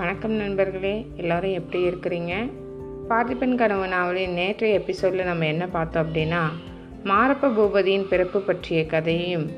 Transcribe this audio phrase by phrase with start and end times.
[0.00, 2.50] வணக்கம் நண்பர்களே எல்லோரும் எப்படி இருக்கிறீங்க?
[3.08, 6.40] பார்த்திபன் கனவு நாவலின் நேற்றைய எபிசோடில் நம்ம என்ன பார்த்தோம் அப்படின்னா
[7.04, 9.50] மாரப்ப பூபதியின் பிறப்பு பற்றிய கதையையும்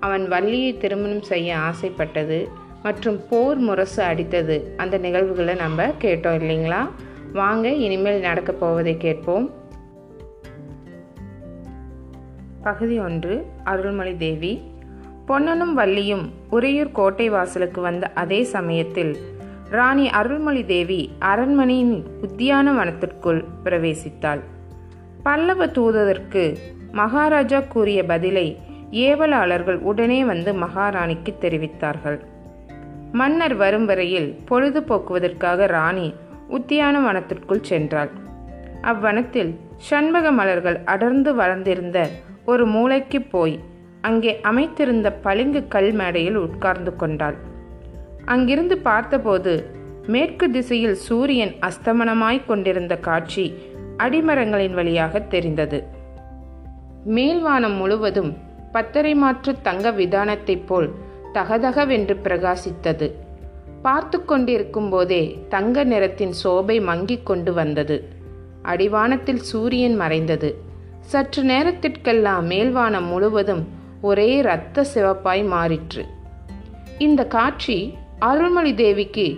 [0.00, 2.48] அவன் வள்ளியை திருமணம் செய்ய ஆசைப்பட்டது
[2.82, 6.88] மற்றும் போர் முரசு அடித்தது அந்த நிகழ்வுகளை நம்ம கேட்டோம் இல்லைங்களா?
[7.32, 9.50] வாங்க இனிமேல் நடக்கப் போவதை கேட்போம்.
[12.62, 14.60] பகுதி ஒன்று அருள்மொழி தேவி.
[15.26, 19.16] பொன்னனும் வள்ளியும் உறையூர் கோட்டை வாசலுக்கு வந்த அதே சமயத்தில்
[19.70, 24.40] ராணி அருள்மொழி தேவி அரண்மனையின் உத்தியானவனத்திற்குள் பிரவேசித்தாள்.
[25.22, 26.56] பல்லவ தூததற்கு
[26.92, 28.58] மகாராஜா கூறிய பதிலை
[28.90, 32.18] ஏவலாளர்கள் உடனே வந்து மகாராணிக்கு தெரிவித்தார்கள்.
[33.12, 36.14] மன்னர் வரும் வரையில் பொழுது போக்குவதற்காக ராணி
[36.50, 38.08] உத்தியானவனத்திற்குள் சென்றாள்.
[38.82, 42.08] அவ்வனத்தில் சண்பக மலர்கள் அடர்ந்து வளர்ந்திருந்த
[42.44, 43.58] ஒரு மூளைக்கு போய்
[44.00, 47.38] அங்கே அமைத்திருந்த பளிங்கு கல் மேடையில் உட்கார்ந்து கொண்டாள்.
[48.28, 49.52] அங்கிருந்து பார்த்தபோது
[50.06, 53.44] மேற்கு திசையில் சூரியன் அஸ்தமனமாய் கொண்டிருந்த காட்சி
[53.98, 55.78] அடிமரங்களின் வழியாக தெரிந்தது.
[57.06, 58.36] மேல்வானம் முழுவதும்
[58.72, 60.90] பத்தரை மாற்று தங்க விதானத்தைப் போல்
[61.34, 63.12] தகதகவென்று பிரகாசித்தது.
[63.82, 67.96] பார்த்து கொண்டிருக்கும் போதே தங்க நிறத்தின் சோபை மங்கிக் கொண்டு வந்தது.
[68.62, 70.50] அடிவானத்தில் சூரியன் மறைந்தது.
[71.00, 73.64] சற்று நேரத்திற்கெல்லாம் மேல்வானம் முழுவதும்
[74.00, 76.04] ஒரே இரத்த சிவப்பாய் மாறிற்று.
[76.98, 77.78] இந்த காட்சி
[78.18, 79.36] அருள்மொழி தேவிக்கு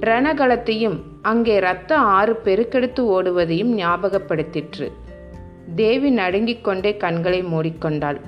[0.00, 4.92] ரணகலத்தையும் அங்கே இரத்த ஆறு பெருக்கெடுத்து ஓடுவதையும் ஞாபகப்படுத்திற்று.
[5.74, 8.20] தேவி நடுங்கிக் கொண்டே கண்களை மூடிக்கொண்டாள்.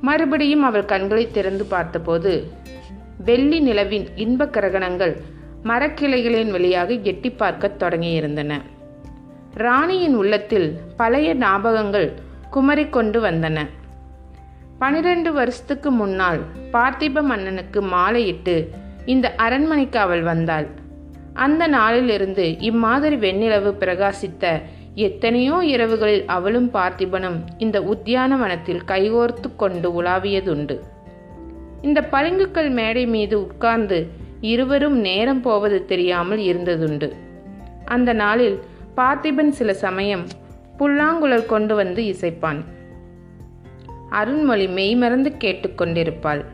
[0.00, 2.50] மறுபடியும் அவள் கண்களை திறந்து பார்த்தபோது
[3.24, 5.16] வெள்ளி நிலவின் இன்ப கிரகணங்கள்
[5.64, 8.60] மரக்கிளைகளின் வழியாக எட்டி பார்க்கத் தொடங்கியிருந்தன.
[9.54, 12.12] ராணியின் உள்ளத்தில் பழைய ஞாபகங்கள்
[12.52, 13.66] குமரிக்கொண்டு வந்தன.
[14.78, 16.40] பனிரெண்டு வருஷத்துக்கு முன்னால்
[16.72, 18.54] பார்த்திப மன்னனுக்கு மாலையிட்டு
[19.04, 20.66] இந்த அரண்மனைக்கு அவள் வந்தாள்.
[21.32, 24.44] அந்த நாளிலிருந்து இம்மாதிரி வெண்ணிலவு பிரகாசித்த
[24.94, 30.76] எத்தனையோ இரவுகளில் அவளும் பார்த்திபனும் இந்த உத்தியானவனத்தில் கைகோர்த்து கொண்டு உலாவியதுண்டு.
[31.82, 34.00] இந்த பளிங்குக்கல் மேடை மீது உட்கார்ந்து
[34.40, 37.10] இருவரும் நேரம் போவது தெரியாமல் இருந்ததுண்டு.
[37.84, 38.58] அந்த நாளில்
[38.96, 40.26] பார்த்திபன் சில சமயம்
[40.76, 42.60] புல்லாங்குழல் கொண்டு வந்து இசைப்பான்.
[44.10, 46.44] அருண்மொழி மெய்மறந்து கேட்டுக்கொண்டிருப்பாள்.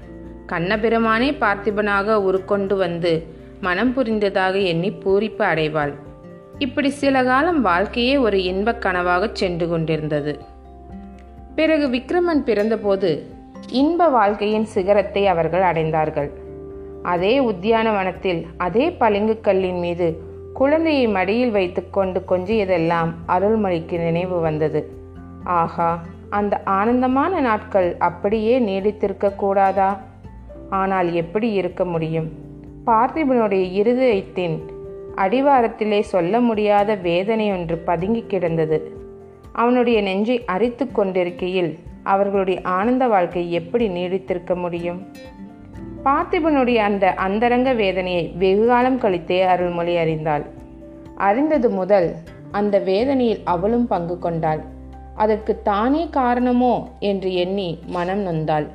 [0.49, 3.27] கண்ணபிரமானே பார்த்திபனாக உருக்கொண்டு வந்து
[3.61, 5.95] மனம் புரிந்ததாக எண்ணி பூரிப்பு அடைவாள்.
[6.59, 10.39] இப்படி சில காலம் வாழ்க்கையே ஒரு இன்பக் கனவாக சென்று கொண்டிருந்தது.
[11.55, 13.23] பிறகு விக்ரமன் பிறந்தபோது
[13.69, 16.31] இன்ப வாழ்க்கையின் சிகரத்தை அவர்கள் அடைந்தார்கள்.
[17.03, 20.21] அதே உத்தியானவனத்தில் அதே பளிங்கு கல்லின் மீது
[20.55, 24.89] குழந்தையை மடியில் வைத்துக்கொண்டு கொஞ்சியதெல்லாம் அருள்மொழிக்கு நினைவு வந்தது.
[25.45, 26.01] ஆஹா!
[26.35, 29.91] அந்த ஆனந்தமான நாட்கள் அப்படியே நீடித்திருக்க கூடாதா
[30.71, 32.29] ஆனால் எப்படி இருக்க முடியும்?
[32.87, 34.57] பார்த்திபனுடைய இருதயத்தின்
[35.17, 38.79] அடிவாரத்திலே சொல்ல முடியாத வேதனை ஒன்று பதுங்கி கிடந்தது.
[39.53, 45.01] அவனுடைய நெஞ்சை அரித்து கொண்டிருக்கையில் அவர்களுடைய ஆனந்த வாழ்க்கை எப்படி நீடித்திருக்க முடியும்?
[46.05, 50.45] பார்த்திபனுடைய அந்த அந்தரங்க வேதனையை வெகுகாலம் கழித்தே அருள்மொழி அறிந்தாள்.
[51.17, 52.09] அறிந்தது முதல்
[52.51, 54.63] அந்த வேதனையில் அவளும் பங்கு கொண்டாள்.
[55.15, 56.89] அதற்கு தானே காரணமோ?
[56.99, 58.67] என்று எண்ணி மனம் நொந்தாள்.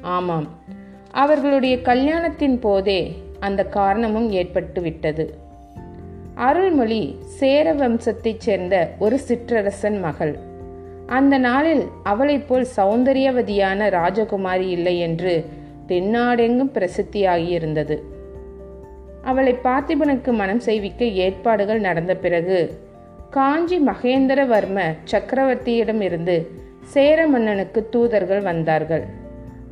[0.00, 0.48] ஆமாம்
[1.10, 5.40] அவர்களுடைய கல்யாணத்தின் போதே அந்த காரணமும் ஏற்பட்டு விட்டது
[6.34, 10.38] அருள்மொழி சேர வம்சத்தைச் சேர்ந்த ஒரு சிற்றரசன் மகள்.
[11.06, 15.44] அந்த நாளில் அவளைப் போல் சௌந்தரியவதியான ராஜகுமாரி இல்லை என்று
[15.88, 17.98] தென்னாடெங்கும் பிரசித்தியாகியிருந்தது.
[19.22, 22.78] அவளை பார்த்திபனுக்கு மனம் செய்விக்க ஏற்பாடுகள் நடந்த பிறகு
[23.32, 24.78] காஞ்சி மகேந்திரவர்ம
[25.10, 26.34] சக்கரவர்த்தியிடமிருந்து
[26.84, 29.04] சேர மன்னனுக்கு தூதர்கள் வந்தார்கள்.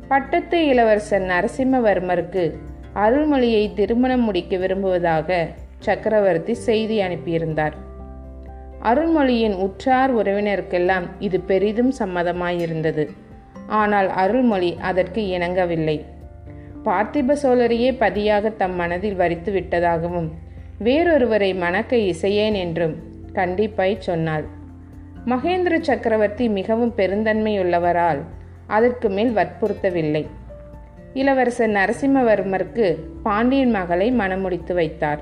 [0.07, 2.43] பட்டத்து இளவரசர் நரசிம்மவர்மருக்கு
[2.95, 5.47] அருள்மொழியை திருமணம் முடிக்க விரும்புவதாக
[5.79, 7.75] சக்கரவர்த்தி செய்தி அனுப்பியிருந்தார்.
[8.81, 13.05] அருள்மொழியின் உற்றார் உறவினருக்கெல்லாம் இது பெரிதும் சம்மதமாயிருந்தது.
[13.67, 16.05] ஆனால் அருள்மொழி அதற்கு இணங்கவில்லை.
[16.83, 20.29] பார்த்திப சோழரையே பதியாக தம் மனதில் வரித்து விட்டதாகவும்
[20.79, 24.45] வேறொருவரை மணக்க இசையேன் என்றும் கண்டிப்பாய் சொன்னாள்.
[25.25, 28.21] மகேந்திர சக்கரவர்த்தி மிகவும் பெருந்தன்மையுள்ளவரால்
[28.67, 30.27] அதற்கு மேல் வற்புறுத்தவில்லை.
[31.13, 35.21] இளவரசர் நரசிம்மவர்மருக்கு பாண்டியன் மகளை மணமுடித்து வைத்தார்.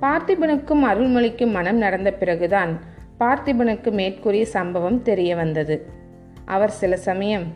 [0.00, 2.80] பார்த்திபனுக்கும் அருள்மொழிக்கும் மனம் நடந்த பிறகுதான்
[3.20, 5.86] பார்த்திபனுக்கு மேற்கூறிய சம்பவம் தெரிய வந்தது.
[6.44, 7.46] அவர் சில சமயம்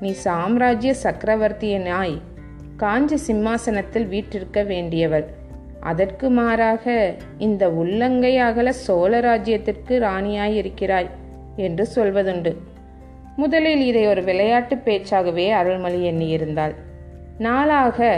[0.00, 2.20] நீ சாம்ராஜ்ய சக்கரவர்த்தியனாய்
[2.76, 5.26] காஞ்சி சிம்மாசனத்தில் வீற்றிருக்க வேண்டியவள்
[5.90, 6.84] அதற்கு மாறாக
[7.38, 11.10] இந்த உள்ளங்கை அகல சோழ ராஜ்யத்திற்கு ராணியாயிருக்கிறாய்
[11.56, 12.52] என்று சொல்வதுண்டு.
[13.36, 16.74] முதலில் இதை ஒரு விளையாட்டு பேச்சாகவே அருள்மொழி எண்ணியிருந்தாள்.
[17.38, 18.08] நாளாக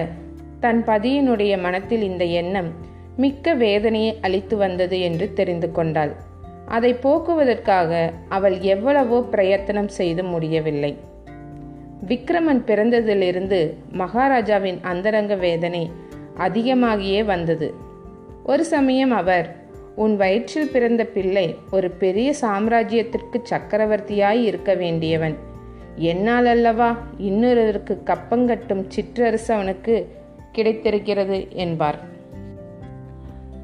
[0.60, 2.70] தன் பதியினுடைய மனத்தில் இந்த எண்ணம்
[3.16, 6.12] மிக்க வேதனையை அளித்து வந்தது என்று தெரிந்து கொண்டாள்.
[6.68, 7.90] அதை போக்குவதற்காக
[8.28, 10.92] அவள் எவ்வளவோ பிரயத்தனம் செய்து முடியவில்லை.
[12.08, 13.60] விக்ரமன் பிறந்ததிலிருந்து
[13.92, 15.84] மகாராஜாவின் அந்தரங்க வேதனை
[16.38, 17.74] அதிகமாகியே வந்தது.
[18.44, 19.56] ஒரு சமயம் அவர்
[19.94, 25.36] உன் வயிற்றில் பிறந்த பிள்ளை ஒரு பெரிய சாம்ராஜ்யத்திற்கு சக்கரவர்த்தியாய் இருக்க வேண்டியவன்.
[25.96, 30.14] என்னால் அல்லவா இன்னொருவருக்கு கப்பங்கட்டும் சிற்றரசு அவனுக்கு
[30.52, 31.98] கிடைத்திருக்கிறது என்பார்.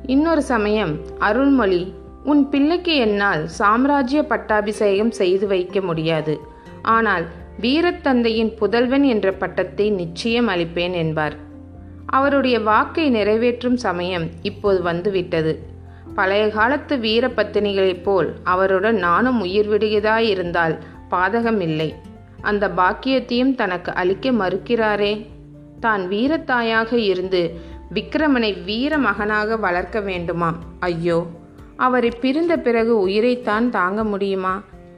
[0.07, 1.95] இன்னொரு சமயம் அருள்மொழி
[2.25, 6.41] உன் பிள்ளைக்கு என்னால் சாம்ராஜ்ய பட்டாபிஷேகம் செய்து வைக்க முடியாது.
[6.83, 7.25] ஆனால்
[7.61, 11.51] வீரத்தந்தையின் புதல்வன் என்ற பட்டத்தை நிச்சயம் அளிப்பேன் என்பார்.
[12.17, 15.53] அவருடைய வாக்கை நிறைவேற்றும் சமயம் இப்போது வந்துவிட்டது.
[16.15, 20.75] பழைய காலத்து வீர பத்தினிகளைப் போல் அவருடன் நானும் உயிர் விடுகிறதாயிருந்தால்
[21.11, 21.91] பாதகம் இல்லை.
[22.41, 25.13] அந்த பாக்கியத்தையும் தனக்கு அளிக்க மறுக்கிறாரே.
[25.85, 27.43] தான் வீரத்தாயாக இருந்து
[27.95, 31.19] விக்ரமனை வீர மகனாக வளர்க்க வேண்டுமாம் ஐயோ
[31.77, 34.55] அவரை பிரிந்த பிறகு உயிரைத்தான் தாங்க முடியுமா?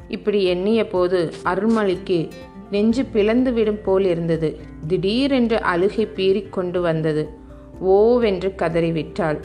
[0.08, 2.18] இப்படி எண்ணிய போது அருள்மொழிக்கு
[2.70, 4.60] நெஞ்சு பிளந்து விடும் போல் இருந்தது.
[4.86, 7.28] திடீரென்று அழுகை பீறிக் கொண்டு வந்தது.
[7.84, 9.40] ஓவென்று கதறிவிட்டாள்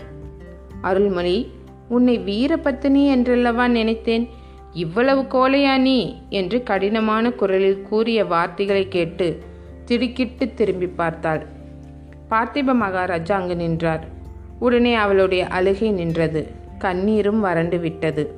[0.82, 1.52] அருள்மொழி
[1.90, 4.30] உன்னை வீரபத்தினி என்றல்லவா நினைத்தேன்?
[4.74, 6.22] இவ்வளவு கோலையா நீ?
[6.30, 9.38] என்று கடினமான குரலில் கூறிய வார்த்தைகளை கேட்டு
[9.86, 11.46] திடுக்கிட்டு திரும்பி பார்த்தாள்.
[12.30, 14.08] பார்த்திப மகாராஜா அங்கு நின்றார்.
[14.60, 16.48] உடனே அவளுடைய அழுகை நின்றது.
[16.78, 18.34] கண்ணீரும் வறண்டு விட்டது.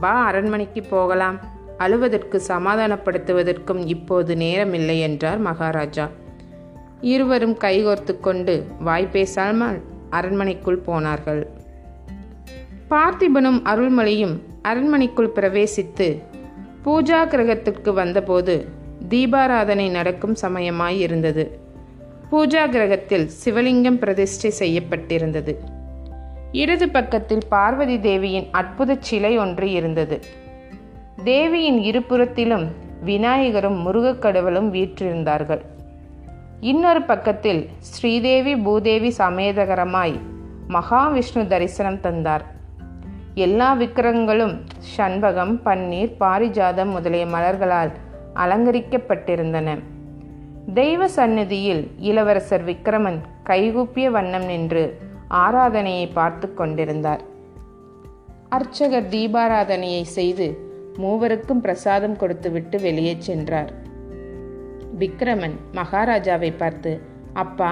[0.00, 1.38] வா அரண்மனைக்கு போகலாம்.
[1.78, 6.06] அழுவதற்கு சமாதானப்படுத்துவதற்கும் இப்போது நேரமில்லை என்றார் மகாராஜா.
[7.00, 9.78] இருவரும் கைகோர்த்து கொண்டு வாய் பேசாமல்
[10.10, 11.42] அரண்மனைக்குள் போனார்கள்.
[12.90, 16.08] பார்த்திபனும் அருள்மொழியும் அரண்மனைக்குள் பிரவேசித்து
[16.84, 18.54] பூஜா கிரகத்திற்கு வந்தபோது
[19.08, 21.44] தீபாராதனை நடக்கும் சமயமாய் இருந்தது
[22.30, 25.52] பூஜா கிரகத்தில் சிவலிங்கம் பிரதிஷ்டை செய்யப்பட்டிருந்தது.
[26.52, 30.16] இடது பக்கத்தில் பார்வதி தேவியின் அற்புத சிலை ஒன்று இருந்தது.
[31.24, 32.66] தேவியின் இருபுறத்திலும்
[33.04, 35.60] விநாயகரும் முருகக்கடவுளும் வீற்றிருந்தார்கள்.
[36.60, 40.20] இன்னொரு பக்கத்தில் ஸ்ரீதேவி பூதேவி சமேதகரமாய்
[40.68, 42.44] மகாவிஷ்ணு தரிசனம் தந்தார்.
[43.34, 44.54] எல்லா விக்கிரகங்களும்
[44.96, 47.92] சண்பகம் பன்னீர் பாரிஜாதம் முதலிய மலர்களால்
[48.34, 49.78] அலங்கரிக்கப்பட்டிருந்தன.
[50.74, 55.00] தெய்வ சந்நிதியில் இளவரசர் விக்ரமன் கைகூப்பிய வண்ணம் நின்று
[55.30, 57.20] ஆராதனையை பார்த்து கொண்டிருந்தார்.
[58.48, 60.67] அர்ச்சகர் தீபாராதனையை செய்து
[60.98, 63.70] மூவருக்கும் பிரசாதம் கொடுத்துவிட்டு வெளியே சென்றார்.
[64.98, 67.00] விக்ரமன் மகாராஜாவை பார்த்து
[67.32, 67.70] அப்பா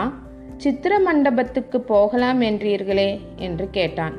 [0.56, 3.10] சித்திர மண்டபத்துக்கு போகலாம் என்றீர்களே?
[3.36, 4.14] என்று கேட்டான்.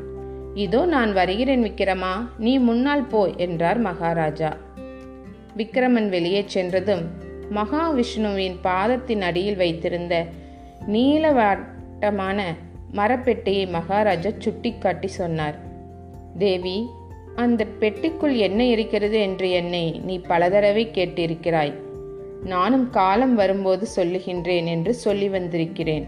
[0.54, 4.52] இதோ நான் வருகிறேன் விக்ரமா நீ முன்னால் போ என்றார் மகாராஜா.
[5.58, 7.04] விக்ரமன் வெளியே சென்றதும்
[7.56, 10.16] மகாவிஷ்ணுவின் பாதத்தின் அடியில் வைத்திருந்த
[10.88, 12.40] நீலவாட்டமான
[12.96, 15.58] மரப்பெட்டியை மகாராஜா சுட்டிக்காட்டி சொன்னார்.
[16.38, 16.78] தேவி
[17.38, 21.74] அந்த பெட்டிக்குள் என்ன இருக்கிறது என்று என்னை நீ பல தடவை கேட்டிருக்கிறாய்.
[22.44, 26.06] நானும் காலம் வரும்போது சொல்லுகின்றேன் என்று சொல்லி வந்திருக்கிறேன்.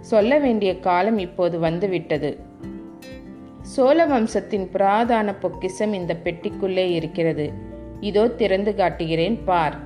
[0.00, 2.30] சொல்ல வேண்டிய காலம் இப்போது வந்துவிட்டது.
[3.60, 7.52] சோழ வம்சத்தின் புராதான பொக்கிசம் இந்த பெட்டிக்குள்ளே இருக்கிறது.
[8.00, 9.76] இதோ திறந்து காட்டுகிறேன் பார்.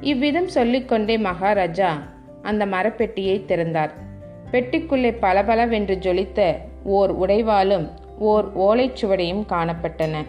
[0.00, 2.02] இவ்விதம் சொல்லிக்கொண்டே மகாராஜா
[2.42, 3.92] அந்த மரப்பெட்டியை திறந்தார்.
[4.50, 6.40] பெட்டிக்குள்ளே பளபளவென்று ஜொலித்த
[6.84, 7.86] ஓர் உடைவாலும்
[8.18, 10.24] ஓர் ஓலைச்சுவடியும் காணப்பட்டன.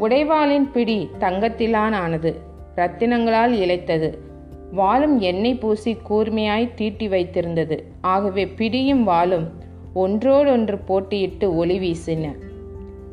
[0.00, 2.40] உடைவாளின் பிடி தங்கத்திலான் ஆனது
[2.76, 4.18] ரத்தினங்களால் இழைத்தது.
[4.72, 7.78] வாளும் எண்ணெய் பூசி கூர்மையாய் தீட்டி வைத்திருந்தது.
[8.00, 9.48] ஆகவே பிடியும் வாளும்
[9.94, 12.32] ஒன்றோடொன்று போட்டியிட்டு ஒளி வீசின.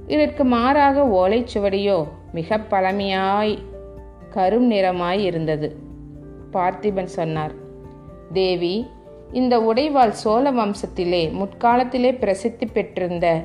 [0.07, 3.57] இதற்கு மாறாக ஓலைச்சுவடியோ மிக பழமையாய்
[4.33, 5.75] கரும் நிறமாய் இருந்தது.
[6.53, 7.51] பார்த்திபன் சொன்னார்
[8.33, 8.87] தேவி
[9.31, 13.43] இந்த உடைவாள் சோழ வம்சத்திலே முற்காலத்திலே பிரசித்தி பெற்றிருந்த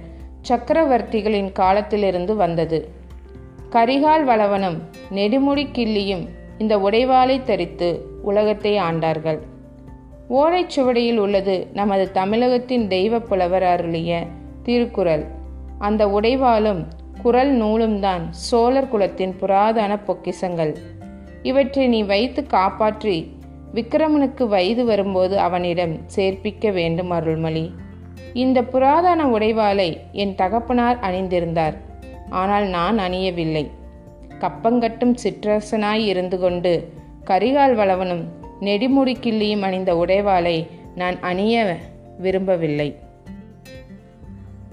[0.49, 2.89] சக்கரவர்த்திகளின் காலத்திலிருந்து வந்தது.
[3.71, 4.79] கரிகால் வளவனும்
[5.15, 6.25] நெடுமுடி கிள்ளியும்
[6.59, 7.89] இந்த உடைவாளை தரித்து
[8.23, 9.39] உலகத்தை ஆண்டார்கள்.
[10.31, 14.27] ஓலைச்சுவடியில் உள்ளது நமது தமிழகத்தின் தெய்வ புலவர் அருளிய
[14.63, 15.25] திருக்குறள்.
[15.79, 16.87] அந்த உடைவாலும்
[17.23, 20.77] குரல் நூலும் தான் சோழர் குலத்தின் புராதன பொக்கிசங்கள்.
[21.43, 23.39] இவற்றை நீ வைத்து காப்பாற்றி
[23.75, 27.71] விக்ரமனுக்கு வயது வரும்போது அவனிடம் சேர்ப்பிக்க வேண்டும் அருள்மொழி.
[28.33, 31.75] இந்த புராதன உடைவாளை என் தகப்பனார் அணிந்திருந்தார்.
[32.31, 33.71] ஆனால் நான் அணியவில்லை.
[34.41, 36.93] கப்பங்கட்டும் சிற்றரசனாய் இருந்து கொண்டு
[37.27, 38.25] கரிகால் வளவனும்
[38.61, 41.77] நெடிமுடி கிள்ளியும் அணிந்த உடைவாளை நான் அணிய
[42.19, 42.97] விரும்பவில்லை.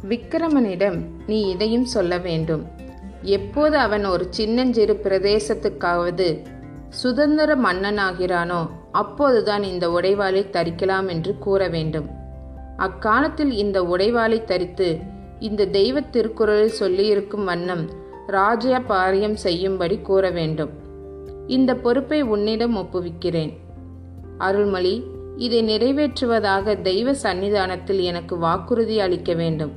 [0.09, 0.97] விக்கிரமனிடம்
[1.27, 2.67] நீ இதையும் சொல்ல வேண்டும்.
[3.21, 6.41] எப்போது அவன் ஒரு சின்னஞ்சிறு பிரதேசத்துக்காவது
[6.89, 12.16] சுதந்திர மன்னனாகிறானோ அப்போதுதான் இந்த உடைவாளை தரிக்கலாம் என்று கூற வேண்டும்.
[12.77, 14.97] அக்காலத்தில் இந்த உடைவாளை தரித்து
[15.39, 17.89] இந்த தெய்வ திருக்குறளில் சொல்லியிருக்கும் வண்ணம்
[18.27, 20.69] ராஜ்ய பாரியம் செய்யும்படி கூற வேண்டும்.
[21.47, 23.53] இந்த பொறுப்பை உன்னிடம் ஒப்புவிக்கிறேன்.
[24.37, 25.03] அருள்மொழி
[25.35, 29.71] இதை நிறைவேற்றுவதாக தெய்வ சன்னிதானத்தில் எனக்கு வாக்குறுதி அளிக்க வேண்டும்.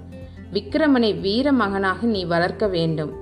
[0.53, 3.13] விக்கிரமனை வீர மகனாக நீ வளர்க்க வேண்டும்.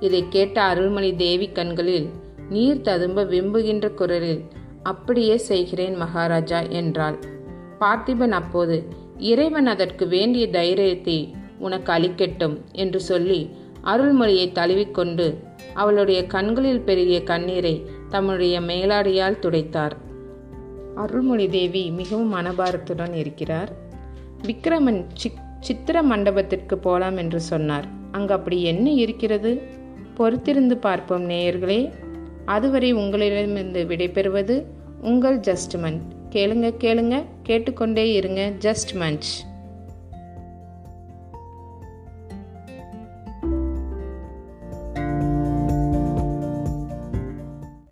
[0.00, 2.10] இதை கேட்ட அருள்மொழி தேவி கண்களில்
[2.48, 4.42] நீர் ததும்ப விம்புகின்ற குரலில்
[4.82, 7.18] அப்படியே செய்கிறேன் மகாராஜா என்றாள்.
[7.82, 8.76] பார்த்திபன் அப்போது
[9.18, 13.50] இறைவன் அதற்கு வேண்டிய தைரியத்தை உனக்கு அளிக்கட்டும் என்று சொல்லி
[13.84, 15.26] அருள்மொழியை தழுவிக்கொண்டு
[15.74, 19.92] அவளுடைய கண்களில் பெருகிய கண்ணீரை தம்முடைய மேலாடியால் துடைத்தார்.
[20.94, 23.70] அருள்மொழி தேவி மிகவும் மனபாரத்துடன் இருக்கிறார்.
[24.42, 27.86] விக்ரமன் சிக் சித்திர மண்டபத்திற்கு போலாம் என்று சொன்னார்.
[28.12, 29.62] அங்கு அப்படி என்ன இருக்கிறது?
[30.16, 31.90] பொறுத்திருந்து பார்ப்போம் நேயர்களே.
[32.44, 34.64] அதுவரை உங்களிடமிருந்து விடைபெறுவது
[35.02, 38.52] உங்கள் ஜஸ்ட்மெண்ட் கேளுங்க கேளுங்க கேட்டுக்கொண்டே இருங்க.
[38.60, 39.30] Just Munch